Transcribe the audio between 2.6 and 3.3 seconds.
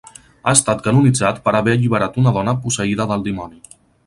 posseïda del